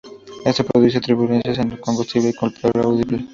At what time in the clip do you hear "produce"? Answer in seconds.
0.63-0.99